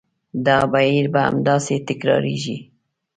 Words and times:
دا 0.45 0.57
بهیر 0.71 1.05
به 1.13 1.21
همداسې 1.27 1.75
تکرارېږي. 1.87 2.57